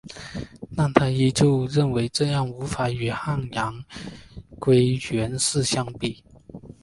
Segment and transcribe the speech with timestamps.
[0.75, 3.85] 但她依旧认为这样还是无法与汉阳
[4.57, 6.23] 归元寺相比。